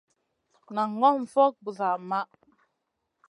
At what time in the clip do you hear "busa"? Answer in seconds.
1.63-1.89